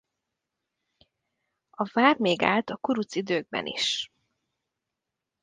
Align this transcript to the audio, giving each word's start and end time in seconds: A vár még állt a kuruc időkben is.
A 1.69 1.89
vár 1.93 2.17
még 2.19 2.41
állt 2.41 2.69
a 2.69 2.75
kuruc 2.77 3.15
időkben 3.15 3.65
is. 3.65 4.11